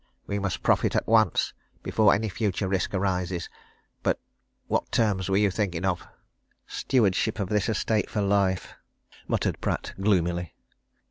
We 0.25 0.39
must 0.39 0.63
profit 0.63 0.95
at 0.95 1.05
once 1.05 1.53
before 1.83 2.11
any 2.15 2.27
future 2.27 2.67
risk 2.67 2.91
arises. 2.95 3.51
But 4.01 4.19
what 4.65 4.91
terms 4.91 5.29
were 5.29 5.37
you 5.37 5.51
thinking 5.51 5.85
of?" 5.85 6.07
"Stewardship 6.65 7.39
of 7.39 7.49
this 7.49 7.69
estate 7.69 8.09
for 8.09 8.21
life," 8.23 8.73
muttered 9.27 9.61
Pratt 9.61 9.93
gloomily. 10.01 10.55